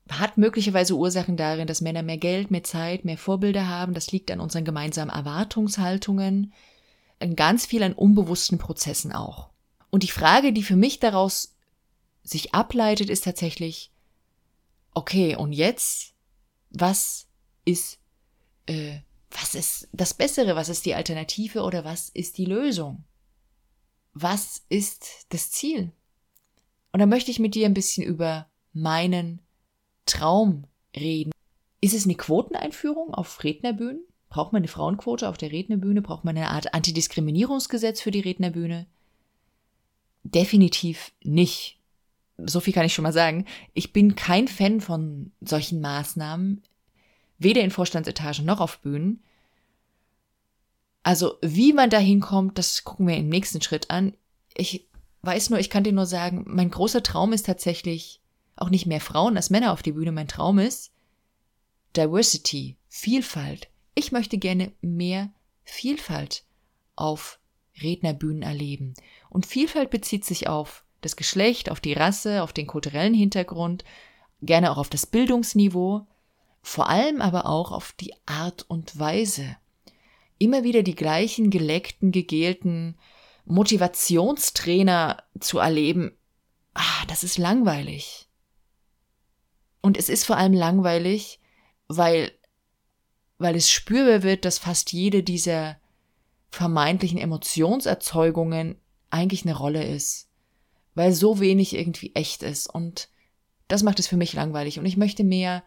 [0.10, 3.94] hat möglicherweise Ursachen darin, dass Männer mehr Geld, mehr Zeit, mehr Vorbilder haben.
[3.94, 6.54] Das liegt an unseren gemeinsamen Erwartungshaltungen
[7.20, 9.50] in ganz viel an unbewussten Prozessen auch.
[9.90, 11.56] Und die Frage, die für mich daraus
[12.24, 13.92] sich ableitet, ist tatsächlich,
[14.94, 16.14] okay, und jetzt,
[16.70, 17.28] was
[17.64, 18.00] ist,
[18.68, 19.00] äh,
[19.32, 23.04] was ist das Bessere, was ist die Alternative oder was ist die Lösung?
[24.14, 25.92] Was ist das Ziel?
[26.92, 29.45] Und da möchte ich mit dir ein bisschen über meinen
[30.06, 30.66] Traum
[30.96, 31.32] reden.
[31.82, 34.02] Ist es eine Quoteneinführung auf Rednerbühnen?
[34.30, 36.02] Braucht man eine Frauenquote auf der Rednerbühne?
[36.02, 38.88] Braucht man eine Art Antidiskriminierungsgesetz für die Rednerbühne?
[40.24, 41.80] Definitiv nicht.
[42.38, 43.46] So viel kann ich schon mal sagen.
[43.74, 46.64] Ich bin kein Fan von solchen Maßnahmen,
[47.38, 49.24] weder in Vorstandsetagen noch auf Bühnen.
[51.04, 54.16] Also, wie man da hinkommt, das gucken wir im nächsten Schritt an.
[54.58, 54.88] Ich
[55.22, 58.22] weiß nur, ich kann dir nur sagen, mein großer Traum ist tatsächlich
[58.56, 60.12] auch nicht mehr Frauen als Männer auf die Bühne.
[60.12, 60.92] Mein Traum ist
[61.96, 65.32] Diversity, Vielfalt, ich möchte gerne mehr
[65.64, 66.44] Vielfalt
[66.96, 67.40] auf
[67.82, 68.94] Rednerbühnen erleben.
[69.30, 73.84] Und Vielfalt bezieht sich auf das Geschlecht, auf die Rasse, auf den kulturellen Hintergrund,
[74.42, 76.06] gerne auch auf das Bildungsniveau,
[76.62, 79.56] vor allem aber auch auf die Art und Weise.
[80.38, 82.98] Immer wieder die gleichen geleckten, gegelten
[83.46, 86.18] Motivationstrainer zu erleben,
[86.74, 88.25] ah, das ist langweilig.
[89.86, 91.40] Und es ist vor allem langweilig,
[91.88, 92.32] weil
[93.38, 95.78] weil es spürbar wird, dass fast jede dieser
[96.50, 98.78] vermeintlichen Emotionserzeugungen
[99.12, 100.28] eigentlich eine Rolle ist,
[100.96, 103.10] weil so wenig irgendwie echt ist und
[103.68, 105.62] das macht es für mich langweilig und ich möchte mehr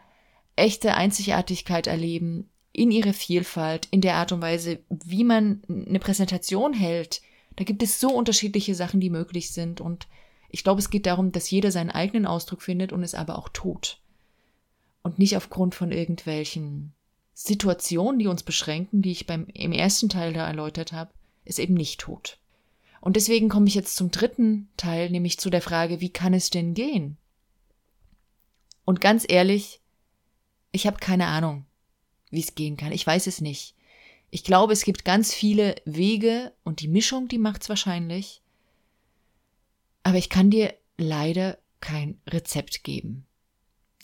[0.57, 6.72] echte Einzigartigkeit erleben in ihrer Vielfalt, in der Art und Weise, wie man eine Präsentation
[6.72, 7.22] hält.
[7.54, 10.09] Da gibt es so unterschiedliche Sachen, die möglich sind und
[10.48, 13.48] ich glaube, es geht darum, dass jeder seinen eigenen Ausdruck findet und es aber auch
[13.50, 14.00] tut.
[15.02, 16.92] Und nicht aufgrund von irgendwelchen
[17.40, 21.12] Situationen, die uns beschränken, die ich beim, im ersten Teil da erläutert habe,
[21.44, 22.38] es eben nicht tut.
[23.00, 26.50] Und deswegen komme ich jetzt zum dritten Teil, nämlich zu der Frage, wie kann es
[26.50, 27.16] denn gehen?
[28.84, 29.80] Und ganz ehrlich,
[30.72, 31.64] ich habe keine Ahnung,
[32.30, 32.90] wie es gehen kann.
[32.90, 33.76] Ich weiß es nicht.
[34.30, 38.42] Ich glaube, es gibt ganz viele Wege und die Mischung, die macht's wahrscheinlich.
[40.02, 43.27] Aber ich kann dir leider kein Rezept geben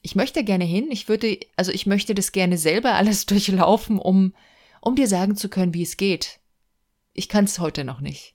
[0.05, 4.35] ich möchte gerne hin, ich würde, also ich möchte das gerne selber alles durchlaufen, um,
[4.83, 6.41] um dir sagen zu können, wie es geht.
[7.15, 8.35] Ich kann es heute noch nicht.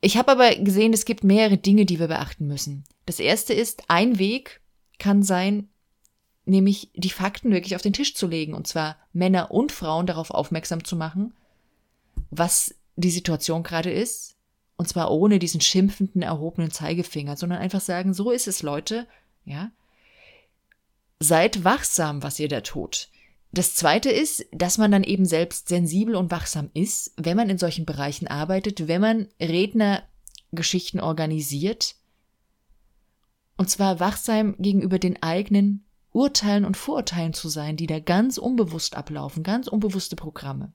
[0.00, 2.84] Ich habe aber gesehen, es gibt mehrere Dinge, die wir beachten müssen.
[3.04, 4.60] Das erste ist, ein Weg
[4.98, 5.68] kann sein,
[6.46, 10.30] nämlich die Fakten wirklich auf den Tisch zu legen, und zwar Männer und Frauen darauf
[10.30, 11.34] aufmerksam zu machen,
[12.30, 14.36] was die Situation gerade ist,
[14.78, 19.06] und zwar ohne diesen schimpfenden, erhobenen Zeigefinger, sondern einfach sagen, so ist es, Leute,
[19.46, 19.70] ja?
[21.18, 23.08] Seid wachsam, was ihr da tut.
[23.52, 27.56] Das zweite ist, dass man dann eben selbst sensibel und wachsam ist, wenn man in
[27.56, 31.94] solchen Bereichen arbeitet, wenn man Rednergeschichten organisiert
[33.56, 38.96] Und zwar wachsam gegenüber den eigenen Urteilen und Vorurteilen zu sein, die da ganz unbewusst
[38.96, 40.72] ablaufen, ganz unbewusste Programme.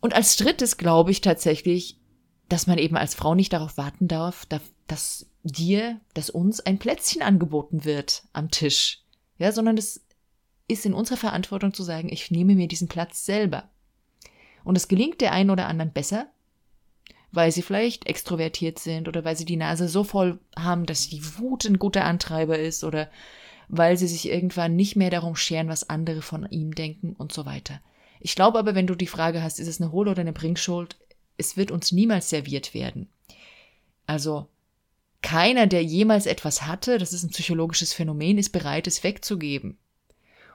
[0.00, 2.00] Und als drittes glaube ich tatsächlich,
[2.48, 4.46] dass man eben als Frau nicht darauf warten darf,
[4.86, 9.02] dass dir, dass uns ein Plätzchen angeboten wird am Tisch.
[9.38, 10.04] Ja, sondern es
[10.68, 13.68] ist in unserer Verantwortung zu sagen, ich nehme mir diesen Platz selber.
[14.64, 16.26] Und es gelingt der einen oder anderen besser,
[17.32, 21.22] weil sie vielleicht extrovertiert sind oder weil sie die Nase so voll haben, dass die
[21.38, 23.10] Wut ein guter Antreiber ist oder
[23.68, 27.46] weil sie sich irgendwann nicht mehr darum scheren, was andere von ihm denken und so
[27.46, 27.80] weiter.
[28.18, 30.96] Ich glaube aber, wenn du die Frage hast, ist es eine Hohle oder eine Bringschuld,
[31.36, 33.08] es wird uns niemals serviert werden.
[34.06, 34.48] Also
[35.22, 39.78] keiner, der jemals etwas hatte, das ist ein psychologisches Phänomen, ist bereit, es wegzugeben.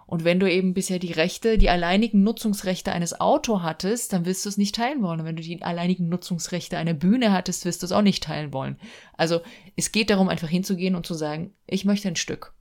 [0.08, 4.46] Und wenn du eben bisher die Rechte, die alleinigen Nutzungsrechte eines Auto hattest, dann wirst
[4.46, 5.20] du es nicht teilen wollen.
[5.20, 8.54] Und wenn du die alleinigen Nutzungsrechte einer Bühne hattest, wirst du es auch nicht teilen
[8.54, 8.78] wollen.
[9.14, 9.42] Also
[9.76, 12.54] es geht darum, einfach hinzugehen und zu sagen, ich möchte ein Stück.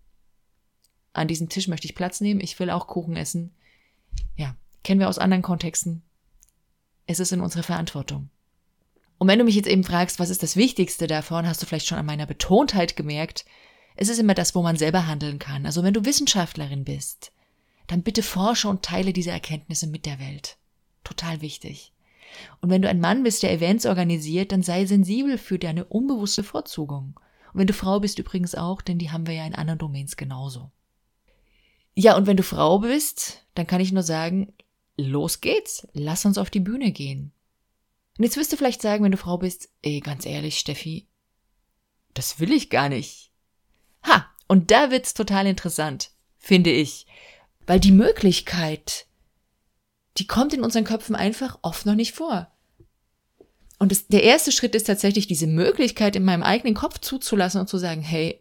[1.13, 3.55] An diesem Tisch möchte ich Platz nehmen, ich will auch Kuchen essen.
[4.37, 6.03] Ja, kennen wir aus anderen Kontexten.
[7.07, 8.31] Es ist in unserer Verantwortung.
[9.19, 11.87] Und wenn du mich jetzt eben fragst, was ist das Wichtigste davon, hast du vielleicht
[11.87, 13.45] schon an meiner Betontheit gemerkt,
[13.97, 15.67] es ist immer das, wo man selber handeln kann.
[15.67, 17.33] Also wenn du Wissenschaftlerin bist,
[17.87, 20.57] dann bitte forsche und teile diese Erkenntnisse mit der Welt.
[21.05, 21.93] Total wichtig.
[22.61, 26.43] Und wenn du ein Mann bist, der Events organisiert, dann sei sensibel für deine unbewusste
[26.43, 27.21] Vorzugung.
[27.53, 30.17] Und wenn du Frau bist übrigens auch, denn die haben wir ja in anderen Domains
[30.17, 30.73] genauso.
[31.95, 34.53] Ja, und wenn du Frau bist, dann kann ich nur sagen,
[34.97, 37.33] los geht's, lass uns auf die Bühne gehen.
[38.17, 41.09] Und jetzt wirst du vielleicht sagen, wenn du Frau bist, ey, ganz ehrlich, Steffi,
[42.15, 43.33] das will ich gar nicht.
[44.05, 47.07] Ha, und da wird's total interessant, finde ich.
[47.67, 49.07] Weil die Möglichkeit,
[50.19, 52.51] die kommt in unseren Köpfen einfach oft noch nicht vor.
[53.79, 57.69] Und das, der erste Schritt ist tatsächlich, diese Möglichkeit in meinem eigenen Kopf zuzulassen und
[57.69, 58.41] zu sagen, hey,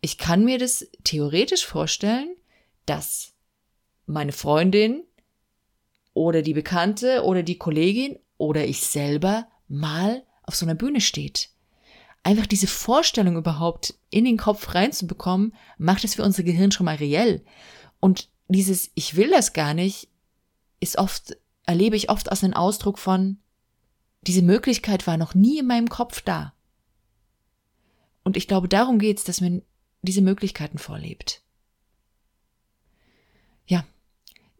[0.00, 2.34] ich kann mir das theoretisch vorstellen,
[2.86, 3.34] dass
[4.06, 5.04] meine Freundin
[6.14, 11.50] oder die Bekannte oder die Kollegin oder ich selber mal auf so einer Bühne steht
[12.24, 16.96] einfach diese Vorstellung überhaupt in den Kopf reinzubekommen, macht es für unser Gehirn schon mal
[16.96, 17.44] reell.
[18.00, 20.08] Und dieses Ich will das gar nicht
[20.80, 23.38] ist oft, erlebe ich oft aus einem Ausdruck von,
[24.22, 26.52] diese Möglichkeit war noch nie in meinem Kopf da.
[28.22, 29.62] Und ich glaube, darum geht's, dass man
[30.02, 31.42] diese Möglichkeiten vorlebt.
[33.66, 33.86] Ja.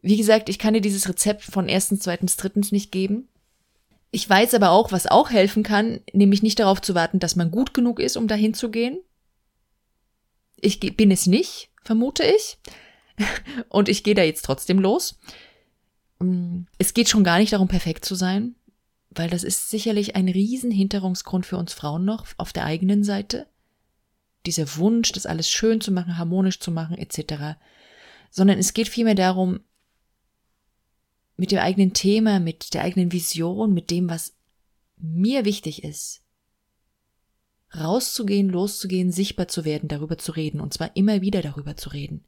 [0.01, 3.27] Wie gesagt, ich kann dir dieses Rezept von erstens, zweitens, drittens nicht geben.
[4.15, 7.51] Ich weiß aber auch, was auch helfen kann, nämlich nicht darauf zu warten, dass man
[7.51, 8.97] gut genug ist, um dahin zu gehen.
[10.55, 12.57] Ich bin es nicht, vermute ich.
[13.67, 15.19] Und ich gehe da jetzt trotzdem los.
[16.19, 18.55] Mm, es geht schon gar nicht darum, perfekt zu sein,
[19.09, 23.47] weil das ist sicherlich ein Riesenhinterungsgrund für uns Frauen noch auf der eigenen Seite.
[24.45, 27.57] Dieser Wunsch, das alles schön zu machen, harmonisch zu machen, etc.
[28.31, 29.59] Sondern es geht vielmehr darum,
[31.37, 34.33] mit dem eigenen Thema, mit der eigenen Vision, mit dem, was
[34.97, 36.21] mir wichtig ist,
[37.75, 42.23] rauszugehen, loszugehen, sichtbar zu werden, darüber zu reden, und zwar immer wieder darüber zu reden.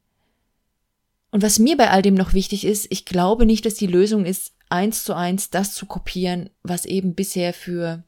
[1.30, 4.24] Und was mir bei all dem noch wichtig ist, ich glaube nicht, dass die Lösung
[4.24, 8.04] ist, eins zu eins das zu kopieren, was eben bisher für,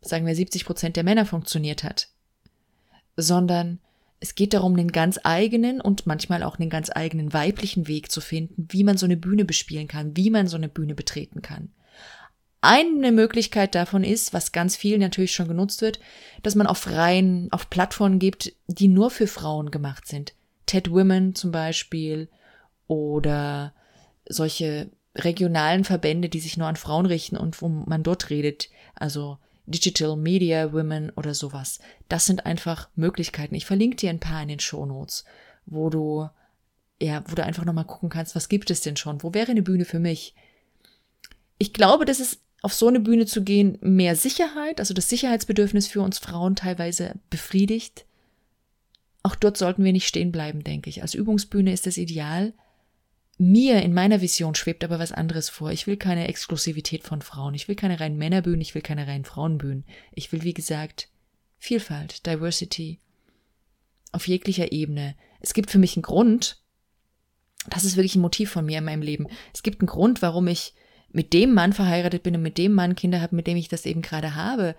[0.00, 2.08] sagen wir, 70 Prozent der Männer funktioniert hat,
[3.16, 3.80] sondern
[4.24, 8.22] es geht darum, einen ganz eigenen und manchmal auch einen ganz eigenen weiblichen Weg zu
[8.22, 11.74] finden, wie man so eine Bühne bespielen kann, wie man so eine Bühne betreten kann.
[12.62, 16.00] Eine Möglichkeit davon ist, was ganz viel natürlich schon genutzt wird,
[16.42, 20.32] dass man auf Reihen, auf Plattformen gibt, die nur für Frauen gemacht sind.
[20.64, 22.30] TED Women zum Beispiel
[22.86, 23.74] oder
[24.26, 28.70] solche regionalen Verbände, die sich nur an Frauen richten und wo man dort redet.
[28.94, 31.78] Also Digital Media Women oder sowas.
[32.08, 33.54] Das sind einfach Möglichkeiten.
[33.54, 35.24] Ich verlinke dir ein paar in den Show Notes,
[35.66, 36.28] wo du
[37.00, 39.22] ja, wo du einfach nochmal gucken kannst, was gibt es denn schon?
[39.22, 40.34] Wo wäre eine Bühne für mich?
[41.58, 45.86] Ich glaube, dass es auf so eine Bühne zu gehen mehr Sicherheit, also das Sicherheitsbedürfnis
[45.86, 48.06] für uns Frauen teilweise befriedigt.
[49.22, 51.02] Auch dort sollten wir nicht stehen bleiben, denke ich.
[51.02, 52.54] Als Übungsbühne ist das ideal.
[53.36, 55.72] Mir in meiner Vision schwebt aber was anderes vor.
[55.72, 57.54] Ich will keine Exklusivität von Frauen.
[57.54, 58.60] Ich will keine reinen Männerbühnen.
[58.60, 59.84] Ich will keine reinen Frauenbühnen.
[60.12, 61.08] Ich will, wie gesagt,
[61.58, 63.00] Vielfalt, Diversity.
[64.12, 65.16] Auf jeglicher Ebene.
[65.40, 66.62] Es gibt für mich einen Grund.
[67.68, 69.26] Das ist wirklich ein Motiv von mir in meinem Leben.
[69.52, 70.74] Es gibt einen Grund, warum ich
[71.10, 73.86] mit dem Mann verheiratet bin und mit dem Mann Kinder habe, mit dem ich das
[73.86, 74.76] eben gerade habe.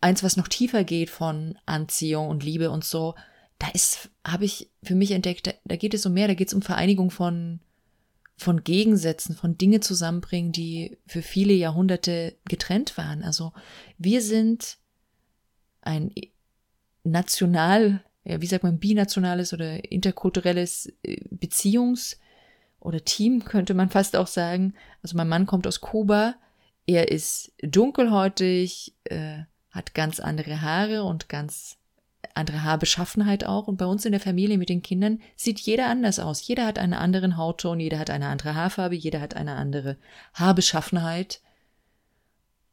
[0.00, 3.14] Eins, was noch tiefer geht von Anziehung und Liebe und so
[3.64, 6.48] da ist, habe ich für mich entdeckt, da, da geht es um mehr, da geht
[6.48, 7.60] es um Vereinigung von,
[8.36, 13.22] von Gegensätzen, von Dinge zusammenbringen, die für viele Jahrhunderte getrennt waren.
[13.22, 13.52] Also
[13.96, 14.76] wir sind
[15.80, 16.12] ein
[17.04, 22.18] national, ja, wie sagt man, binationales oder interkulturelles äh, Beziehungs-
[22.80, 24.74] oder Team, könnte man fast auch sagen.
[25.02, 26.34] Also mein Mann kommt aus Kuba,
[26.86, 31.78] er ist dunkelhäutig, äh, hat ganz andere Haare und ganz
[32.34, 33.68] andere Haarbeschaffenheit auch.
[33.68, 36.46] Und bei uns in der Familie mit den Kindern sieht jeder anders aus.
[36.46, 39.96] Jeder hat einen anderen Hautton, jeder hat eine andere Haarfarbe, jeder hat eine andere
[40.34, 41.40] Haarbeschaffenheit.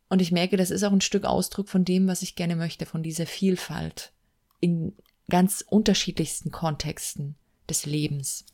[0.09, 2.85] Und ich merke, das ist auch ein Stück Ausdruck von dem, was ich gerne möchte,
[2.85, 4.11] von dieser Vielfalt
[4.59, 4.93] in
[5.29, 7.35] ganz unterschiedlichsten Kontexten
[7.69, 8.45] des Lebens.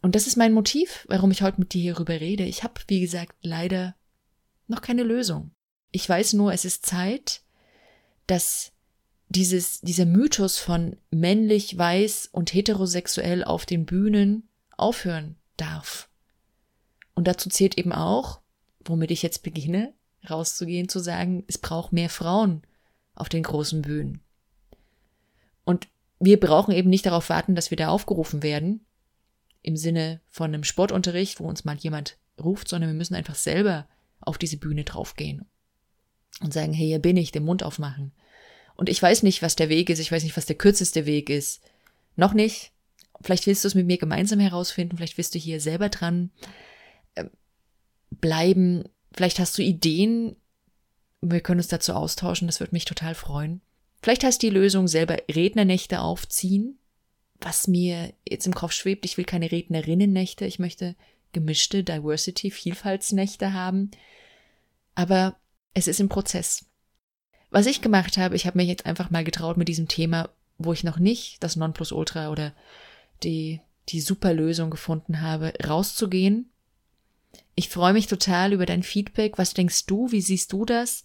[0.00, 2.44] Und das ist mein Motiv, warum ich heute mit dir hierüber rede.
[2.44, 3.96] Ich habe, wie gesagt, leider
[4.68, 5.50] noch keine Lösung.
[5.90, 7.40] Ich weiß nur, es ist Zeit,
[8.26, 8.73] dass
[9.28, 16.08] dieses, dieser Mythos von männlich, weiß und heterosexuell auf den Bühnen aufhören darf.
[17.14, 18.40] Und dazu zählt eben auch,
[18.84, 19.94] womit ich jetzt beginne,
[20.28, 22.62] rauszugehen, zu sagen, es braucht mehr Frauen
[23.14, 24.20] auf den großen Bühnen.
[25.64, 28.84] Und wir brauchen eben nicht darauf warten, dass wir da aufgerufen werden,
[29.62, 33.88] im Sinne von einem Sportunterricht, wo uns mal jemand ruft, sondern wir müssen einfach selber
[34.20, 35.46] auf diese Bühne draufgehen
[36.40, 38.12] und sagen, hey, hier bin ich, den Mund aufmachen.
[38.76, 41.30] Und ich weiß nicht, was der Weg ist, ich weiß nicht, was der kürzeste Weg
[41.30, 41.62] ist.
[42.16, 42.72] Noch nicht.
[43.20, 46.30] Vielleicht willst du es mit mir gemeinsam herausfinden, vielleicht wirst du hier selber dran
[47.16, 47.30] ähm,
[48.10, 48.84] bleiben.
[49.12, 50.36] Vielleicht hast du Ideen,
[51.20, 53.60] wir können uns dazu austauschen, das würde mich total freuen.
[54.02, 56.78] Vielleicht hast du die Lösung selber Rednernächte aufziehen,
[57.40, 59.04] was mir jetzt im Kopf schwebt.
[59.06, 60.96] Ich will keine Rednerinnennächte, ich möchte
[61.32, 63.90] gemischte Diversity, Vielfaltsnächte haben.
[64.94, 65.36] Aber
[65.72, 66.66] es ist im Prozess.
[67.54, 70.72] Was ich gemacht habe, ich habe mir jetzt einfach mal getraut mit diesem Thema, wo
[70.72, 72.52] ich noch nicht das Nonplusultra oder
[73.22, 76.50] die, die Superlösung gefunden habe, rauszugehen.
[77.54, 79.38] Ich freue mich total über dein Feedback.
[79.38, 80.10] Was denkst du?
[80.10, 81.04] Wie siehst du das?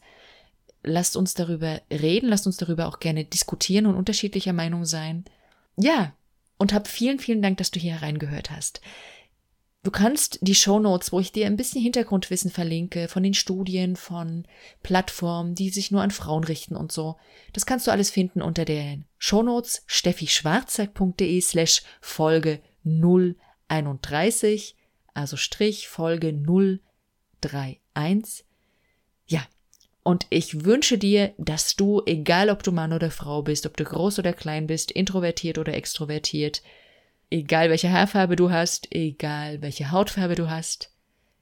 [0.81, 5.25] Lasst uns darüber reden, lasst uns darüber auch gerne diskutieren und unterschiedlicher Meinung sein.
[5.77, 6.13] Ja,
[6.57, 8.81] und hab vielen, vielen Dank, dass du hier reingehört hast.
[9.81, 13.95] Du kannst die Show Notes, wo ich dir ein bisschen Hintergrundwissen verlinke, von den Studien,
[13.95, 14.45] von
[14.83, 17.15] Plattformen, die sich nur an Frauen richten und so.
[17.53, 24.75] Das kannst du alles finden unter den Show Notes steffischwarzack.de slash Folge 031,
[25.13, 26.33] also Strich Folge
[27.41, 28.45] 031.
[29.27, 29.47] Ja.
[30.03, 33.85] Und ich wünsche dir, dass du, egal ob du Mann oder Frau bist, ob du
[33.85, 36.63] groß oder klein bist, introvertiert oder extrovertiert,
[37.31, 40.91] Egal welche Haarfarbe du hast, egal welche Hautfarbe du hast,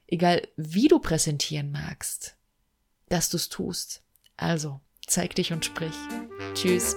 [0.06, 2.36] egal wie du präsentieren magst,
[3.08, 4.02] dass du's tust.
[4.36, 5.94] Also, zeig dich und sprich.
[6.54, 6.94] Tschüss.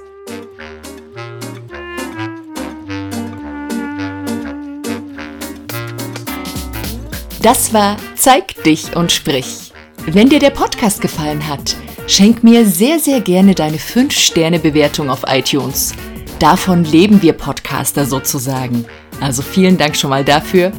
[7.41, 9.71] Das war Zeig dich und sprich.
[10.06, 11.75] Wenn dir der Podcast gefallen hat,
[12.06, 15.95] schenk mir sehr, sehr gerne deine 5-Sterne-Bewertung auf iTunes.
[16.41, 18.86] Davon leben wir Podcaster sozusagen.
[19.19, 20.71] Also vielen Dank schon mal dafür.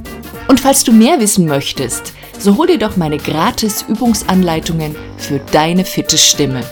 [0.48, 5.85] Und falls du mehr wissen möchtest, so hol dir doch meine gratis Übungsanleitungen für deine
[5.85, 6.64] fitte Stimme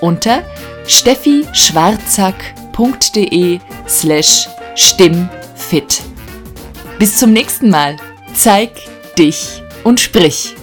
[0.00, 0.42] unter
[0.88, 6.02] steffischwarzack.de slash stimmfit.
[6.98, 7.96] Bis zum nächsten Mal.
[8.34, 8.72] Zeig
[9.16, 10.56] dich und sprich.